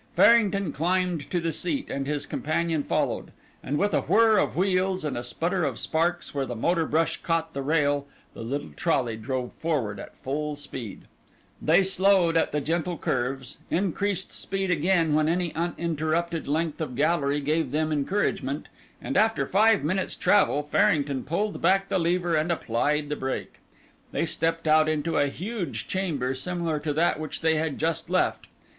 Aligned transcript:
Farrington 0.15 0.71
climbed 0.71 1.29
to 1.29 1.39
the 1.39 1.51
seat, 1.51 1.91
and 1.91 2.07
his 2.07 2.25
companion 2.25 2.81
followed, 2.81 3.31
and 3.63 3.77
with 3.77 3.93
a 3.93 4.01
whirr 4.01 4.39
of 4.39 4.55
wheels 4.55 5.05
and 5.05 5.15
a 5.15 5.23
splutter 5.23 5.63
of 5.63 5.77
sparks 5.77 6.33
where 6.33 6.47
the 6.47 6.55
motor 6.55 6.87
brush 6.87 7.21
caught 7.21 7.53
the 7.53 7.61
rail, 7.61 8.07
the 8.33 8.41
little 8.41 8.71
trolley 8.75 9.15
drove 9.15 9.53
forward 9.53 9.99
at 9.99 10.17
full 10.17 10.55
speed. 10.55 11.03
They 11.61 11.83
slowed 11.83 12.35
at 12.35 12.51
the 12.51 12.61
gentle 12.61 12.97
curves, 12.97 13.57
increased 13.69 14.31
speed 14.33 14.71
again 14.71 15.13
when 15.13 15.29
any 15.29 15.53
uninterrupted 15.53 16.47
length 16.47 16.81
of 16.81 16.95
gallery 16.95 17.39
gave 17.39 17.69
them 17.69 17.91
encouragement, 17.91 18.69
and 19.03 19.15
after 19.15 19.45
five 19.45 19.83
minutes' 19.83 20.15
travel 20.15 20.63
Farrington 20.63 21.23
pulled 21.23 21.61
back 21.61 21.89
the 21.89 21.99
lever 21.99 22.35
and 22.35 22.51
applied 22.51 23.09
the 23.09 23.15
brake. 23.15 23.59
They 24.11 24.25
stepped 24.25 24.67
out 24.67 24.89
into 24.89 25.17
a 25.19 25.27
huge 25.27 25.87
chamber 25.87 26.33
similar 26.33 26.79
to 26.79 26.93
that 26.93 27.19
which 27.19 27.41
they 27.41 27.53
had 27.57 27.77
just 27.77 28.09
left. 28.09 28.47